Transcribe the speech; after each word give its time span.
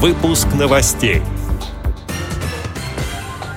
Выпуск 0.00 0.46
новостей. 0.56 1.22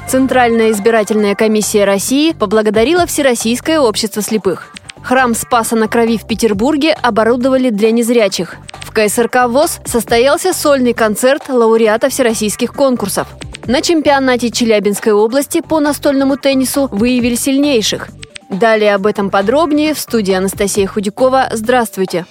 Центральная 0.07 0.71
избирательная 0.71 1.35
комиссия 1.35 1.85
России 1.85 2.31
поблагодарила 2.31 3.05
Всероссийское 3.05 3.79
общество 3.79 4.23
слепых. 4.23 4.73
Храм 5.03 5.35
Спаса 5.35 5.75
на 5.75 5.87
Крови 5.87 6.17
в 6.17 6.25
Петербурге 6.25 6.93
оборудовали 6.93 7.69
для 7.69 7.91
незрячих. 7.91 8.55
В 8.81 8.91
КСРК 8.91 9.49
ВОЗ 9.49 9.81
состоялся 9.85 10.51
сольный 10.51 10.93
концерт 10.93 11.47
лауреата 11.47 12.09
всероссийских 12.09 12.73
конкурсов. 12.73 13.27
На 13.67 13.83
чемпионате 13.83 14.49
Челябинской 14.49 15.13
области 15.13 15.61
по 15.61 15.79
настольному 15.79 16.37
теннису 16.37 16.89
выявили 16.91 17.35
сильнейших. 17.35 18.09
Далее 18.49 18.95
об 18.95 19.05
этом 19.05 19.29
подробнее 19.29 19.93
в 19.93 19.99
студии 19.99 20.33
Анастасия 20.33 20.87
Худякова. 20.87 21.49
Здравствуйте! 21.51 22.25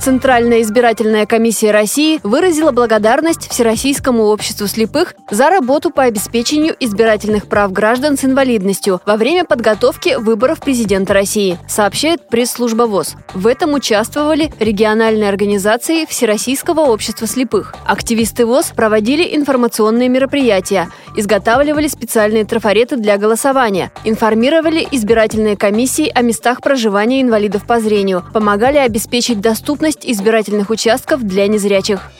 Центральная 0.00 0.62
избирательная 0.62 1.26
комиссия 1.26 1.72
России 1.72 2.20
выразила 2.22 2.70
благодарность 2.70 3.50
Всероссийскому 3.50 4.24
обществу 4.28 4.66
слепых 4.66 5.14
за 5.30 5.50
работу 5.50 5.90
по 5.90 6.04
обеспечению 6.04 6.74
избирательных 6.80 7.46
прав 7.48 7.70
граждан 7.70 8.16
с 8.16 8.24
инвалидностью 8.24 9.02
во 9.04 9.18
время 9.18 9.44
подготовки 9.44 10.16
выборов 10.18 10.60
президента 10.60 11.12
России, 11.12 11.58
сообщает 11.68 12.28
пресс-служба 12.28 12.84
ВОЗ. 12.84 13.16
В 13.34 13.46
этом 13.46 13.74
участвовали 13.74 14.50
региональные 14.58 15.28
организации 15.28 16.06
Всероссийского 16.06 16.80
общества 16.80 17.26
слепых. 17.26 17.74
Активисты 17.84 18.46
ВОЗ 18.46 18.72
проводили 18.74 19.36
информационные 19.36 20.08
мероприятия, 20.08 20.88
изготавливали 21.14 21.88
специальные 21.88 22.46
трафареты 22.46 22.96
для 22.96 23.18
голосования, 23.18 23.92
информировали 24.04 24.88
избирательные 24.90 25.58
комиссии 25.58 26.10
о 26.14 26.22
местах 26.22 26.62
проживания 26.62 27.20
инвалидов 27.20 27.66
по 27.66 27.80
зрению, 27.80 28.24
помогали 28.32 28.78
обеспечить 28.78 29.42
доступность 29.42 29.89
доступность 29.90 30.06
избирательных 30.06 30.70
участков 30.70 31.22
для 31.22 31.48
незрячих. 31.48 32.10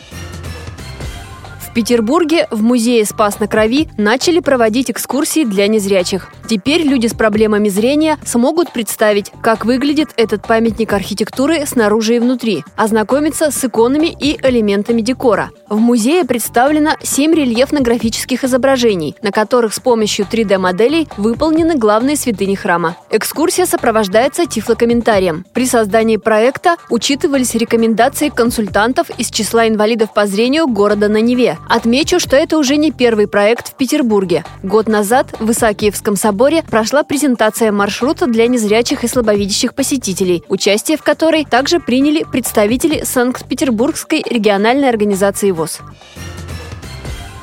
В 1.71 1.73
Петербурге 1.73 2.49
в 2.51 2.65
музее 2.65 3.05
«Спас 3.05 3.39
на 3.39 3.47
крови» 3.47 3.89
начали 3.97 4.41
проводить 4.41 4.91
экскурсии 4.91 5.45
для 5.45 5.69
незрячих. 5.69 6.29
Теперь 6.49 6.83
люди 6.83 7.07
с 7.07 7.15
проблемами 7.15 7.69
зрения 7.69 8.19
смогут 8.27 8.73
представить, 8.73 9.31
как 9.41 9.65
выглядит 9.65 10.09
этот 10.17 10.45
памятник 10.45 10.93
архитектуры 10.93 11.65
снаружи 11.67 12.17
и 12.17 12.19
внутри, 12.19 12.65
ознакомиться 12.75 13.53
с 13.53 13.65
иконами 13.65 14.09
и 14.09 14.37
элементами 14.43 15.01
декора. 15.01 15.51
В 15.69 15.79
музее 15.79 16.25
представлено 16.25 16.97
7 17.01 17.33
рельефно-графических 17.35 18.43
изображений, 18.43 19.15
на 19.23 19.31
которых 19.31 19.73
с 19.73 19.79
помощью 19.79 20.27
3D-моделей 20.29 21.07
выполнены 21.19 21.77
главные 21.77 22.17
святыни 22.17 22.57
храма. 22.57 22.97
Экскурсия 23.11 23.65
сопровождается 23.65 24.45
тифлокомментарием. 24.45 25.47
При 25.53 25.67
создании 25.67 26.17
проекта 26.17 26.75
учитывались 26.89 27.55
рекомендации 27.55 28.29
консультантов 28.29 29.09
из 29.19 29.31
числа 29.31 29.69
инвалидов 29.69 30.13
по 30.13 30.27
зрению 30.27 30.67
города 30.67 31.09
на 31.09 31.21
Неве. 31.21 31.59
Отмечу, 31.69 32.19
что 32.19 32.37
это 32.37 32.59
уже 32.59 32.77
не 32.77 32.91
первый 32.91 33.27
проект 33.27 33.69
в 33.69 33.77
Петербурге. 33.77 34.45
Год 34.63 34.89
назад 34.89 35.35
в 35.39 35.51
Исаакиевском 35.51 36.17
соборе 36.17 36.63
прошла 36.63 37.03
презентация 37.03 37.73
маршрута 37.73 38.27
для 38.27 38.47
незрячих 38.49 39.05
и 39.05 39.09
слабовидящих 39.09 39.75
посетителей, 39.75 40.43
участие 40.49 40.97
в 40.97 41.03
которой 41.03 41.45
также 41.45 41.81
приняли 41.81 42.25
представители 42.25 43.03
Санкт-Петербургской 43.05 44.25
региональной 44.29 44.89
организации 44.89 45.51
ВОЗ. 45.51 45.81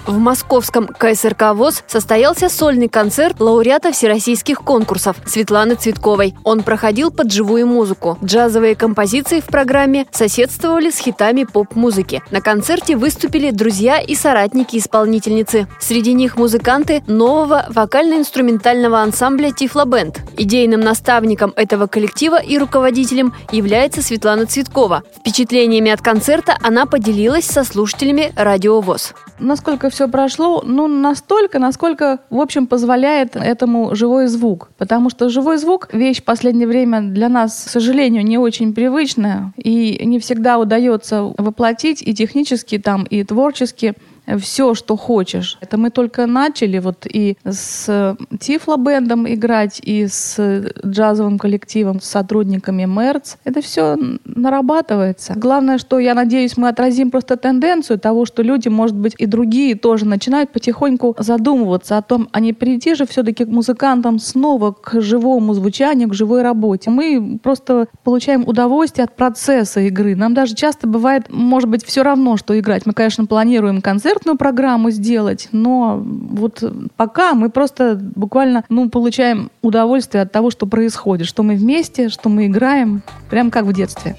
В 0.07 0.17
московском 0.19 0.87
КСРК 0.87 1.53
ВОЗ 1.53 1.83
состоялся 1.85 2.47
сольный 2.47 2.87
концерт 2.87 3.41
лауреата 3.41 3.91
всероссийских 3.91 4.61
конкурсов 4.61 5.17
Светланы 5.25 5.75
Цветковой. 5.75 6.33
Он 6.45 6.63
проходил 6.63 7.11
под 7.11 7.29
живую 7.29 7.67
музыку. 7.67 8.17
Джазовые 8.23 8.77
композиции 8.77 9.41
в 9.41 9.47
программе 9.47 10.05
соседствовали 10.11 10.91
с 10.91 10.97
хитами 10.97 11.43
поп-музыки. 11.43 12.23
На 12.31 12.39
концерте 12.39 12.95
выступили 12.95 13.51
друзья 13.51 13.99
и 13.99 14.15
соратники 14.15 14.77
исполнительницы. 14.77 15.67
Среди 15.81 16.13
них 16.13 16.37
музыканты 16.37 17.03
нового 17.07 17.65
вокально-инструментального 17.67 19.01
ансамбля 19.01 19.51
«Тифло 19.51 19.83
Бенд». 19.83 20.21
Идейным 20.37 20.79
наставником 20.79 21.51
этого 21.57 21.87
коллектива 21.87 22.41
и 22.41 22.57
руководителем 22.57 23.33
является 23.51 24.01
Светлана 24.01 24.45
Цветкова. 24.45 25.03
Впечатлениями 25.19 25.91
от 25.91 26.01
концерта 26.01 26.57
она 26.61 26.85
поделилась 26.85 27.45
со 27.45 27.65
слушателями 27.65 28.31
радио 28.37 28.79
ВОЗ. 28.79 29.13
Насколько 29.39 29.89
все 29.89 30.07
прошло, 30.07 30.63
ну, 30.65 30.87
настолько, 30.87 31.59
насколько, 31.59 32.19
в 32.29 32.39
общем, 32.39 32.67
позволяет 32.67 33.35
этому 33.35 33.95
живой 33.95 34.27
звук. 34.27 34.69
Потому 34.77 35.09
что 35.09 35.29
живой 35.29 35.57
звук— 35.57 35.89
вещь 35.93 36.21
в 36.21 36.23
последнее 36.23 36.67
время 36.67 37.01
для 37.01 37.29
нас, 37.29 37.65
к 37.65 37.69
сожалению, 37.69 38.25
не 38.25 38.37
очень 38.37 38.73
привычная, 38.73 39.53
и 39.57 40.01
не 40.05 40.19
всегда 40.19 40.57
удается 40.57 41.23
воплотить 41.23 42.01
и 42.01 42.13
технически, 42.13 42.79
там, 42.79 43.03
и 43.03 43.23
творчески 43.23 43.93
все, 44.39 44.73
что 44.73 44.95
хочешь. 44.95 45.57
Это 45.61 45.77
мы 45.77 45.89
только 45.89 46.25
начали 46.25 46.79
вот 46.79 47.05
и 47.05 47.37
с 47.45 48.15
Тифло-бендом 48.39 49.31
играть, 49.33 49.79
и 49.83 50.07
с 50.07 50.37
джазовым 50.85 51.39
коллективом, 51.39 52.01
с 52.01 52.05
сотрудниками 52.05 52.85
Мерц. 52.85 53.35
Это 53.43 53.61
все 53.61 53.97
нарабатывается. 54.25 55.33
Главное, 55.35 55.77
что 55.77 55.99
я 55.99 56.13
надеюсь, 56.13 56.57
мы 56.57 56.69
отразим 56.69 57.11
просто 57.11 57.37
тенденцию 57.37 57.99
того, 57.99 58.25
что 58.25 58.41
люди, 58.41 58.67
может 58.67 58.95
быть, 58.95 59.15
и 59.17 59.25
другие 59.25 59.75
тоже 59.75 60.05
начинают 60.05 60.51
потихоньку 60.51 61.15
задумываться 61.19 61.97
о 61.97 62.01
том, 62.01 62.29
а 62.31 62.39
не 62.39 62.53
прийти 62.53 62.95
же 62.95 63.05
все-таки 63.05 63.45
к 63.45 63.47
музыкантам 63.47 64.19
снова 64.19 64.71
к 64.71 65.01
живому 65.01 65.53
звучанию, 65.53 66.09
к 66.09 66.13
живой 66.13 66.41
работе. 66.41 66.89
Мы 66.89 67.39
просто 67.41 67.87
получаем 68.03 68.47
удовольствие 68.47 69.05
от 69.05 69.15
процесса 69.15 69.81
игры. 69.81 70.15
Нам 70.15 70.33
даже 70.33 70.55
часто 70.55 70.87
бывает, 70.87 71.25
может 71.29 71.69
быть, 71.69 71.85
все 71.85 72.03
равно, 72.03 72.37
что 72.37 72.57
играть. 72.59 72.85
Мы, 72.85 72.93
конечно, 72.93 73.25
планируем 73.25 73.81
концерт, 73.81 74.16
концертную 74.17 74.37
программу 74.37 74.89
сделать, 74.89 75.49
но 75.51 76.01
вот 76.03 76.63
пока 76.95 77.33
мы 77.33 77.49
просто 77.49 77.99
буквально 78.15 78.63
ну, 78.69 78.89
получаем 78.89 79.51
удовольствие 79.61 80.23
от 80.23 80.31
того, 80.31 80.49
что 80.49 80.65
происходит, 80.65 81.27
что 81.27 81.43
мы 81.43 81.55
вместе, 81.55 82.09
что 82.09 82.29
мы 82.29 82.47
играем, 82.47 83.03
прям 83.29 83.51
как 83.51 83.65
в 83.65 83.73
детстве 83.73 84.15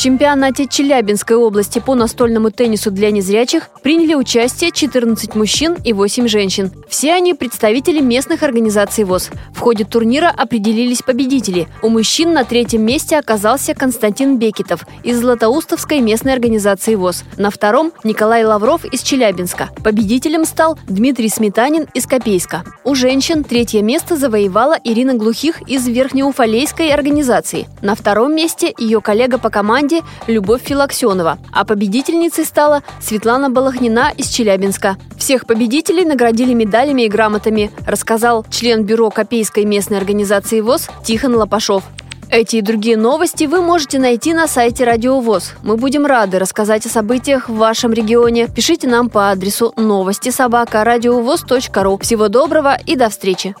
чемпионате 0.00 0.66
Челябинской 0.66 1.36
области 1.36 1.78
по 1.78 1.94
настольному 1.94 2.50
теннису 2.50 2.90
для 2.90 3.10
незрячих 3.10 3.68
приняли 3.82 4.14
участие 4.14 4.70
14 4.72 5.34
мужчин 5.34 5.76
и 5.84 5.92
8 5.92 6.26
женщин. 6.26 6.72
Все 6.88 7.12
они 7.12 7.34
представители 7.34 8.00
местных 8.00 8.42
организаций 8.42 9.04
ВОЗ. 9.04 9.28
В 9.54 9.60
ходе 9.60 9.84
турнира 9.84 10.32
определились 10.34 11.02
победители. 11.02 11.68
У 11.82 11.90
мужчин 11.90 12.32
на 12.32 12.44
третьем 12.44 12.82
месте 12.82 13.18
оказался 13.18 13.74
Константин 13.74 14.38
Бекетов 14.38 14.86
из 15.02 15.20
Златоустовской 15.20 16.00
местной 16.00 16.32
организации 16.32 16.94
ВОЗ. 16.94 17.24
На 17.36 17.50
втором– 17.50 17.92
Николай 18.02 18.42
Лавров 18.42 18.86
из 18.86 19.02
Челябинска. 19.02 19.68
Победителем 19.84 20.46
стал 20.46 20.78
Дмитрий 20.88 21.28
Сметанин 21.28 21.86
из 21.92 22.06
Копейска. 22.06 22.64
У 22.84 22.94
женщин 22.94 23.44
третье 23.44 23.82
место 23.82 24.16
завоевала 24.16 24.78
Ирина 24.82 25.12
Глухих 25.12 25.60
из 25.68 25.86
Верхнеуфалейской 25.86 26.88
организации. 26.88 27.68
На 27.82 27.94
втором 27.94 28.34
месте 28.34 28.72
ее 28.78 29.02
коллега 29.02 29.36
по 29.36 29.50
команде 29.50 29.89
команде 29.90 30.02
Любовь 30.26 30.62
Филаксенова, 30.62 31.38
а 31.52 31.64
победительницей 31.64 32.44
стала 32.44 32.82
Светлана 33.00 33.50
Балахнина 33.50 34.12
из 34.16 34.28
Челябинска. 34.28 34.96
Всех 35.16 35.46
победителей 35.46 36.04
наградили 36.04 36.54
медалями 36.54 37.02
и 37.02 37.08
грамотами, 37.08 37.70
рассказал 37.86 38.44
член 38.50 38.84
бюро 38.84 39.10
Копейской 39.10 39.64
местной 39.64 39.98
организации 39.98 40.60
ВОЗ 40.60 40.88
Тихон 41.04 41.34
Лопашов. 41.34 41.84
Эти 42.30 42.56
и 42.56 42.62
другие 42.62 42.96
новости 42.96 43.44
вы 43.44 43.60
можете 43.60 43.98
найти 43.98 44.32
на 44.34 44.46
сайте 44.46 44.84
Радио 44.84 45.18
ВОЗ. 45.18 45.54
Мы 45.64 45.76
будем 45.76 46.06
рады 46.06 46.38
рассказать 46.38 46.86
о 46.86 46.88
событиях 46.88 47.48
в 47.48 47.56
вашем 47.56 47.92
регионе. 47.92 48.46
Пишите 48.46 48.86
нам 48.86 49.10
по 49.10 49.30
адресу 49.30 49.72
новости 49.76 50.30
собака 50.30 50.84
ру. 50.84 51.98
Всего 51.98 52.28
доброго 52.28 52.78
и 52.86 52.94
до 52.94 53.08
встречи! 53.08 53.56